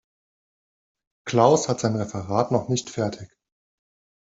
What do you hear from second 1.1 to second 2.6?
Klaus hat sein Referat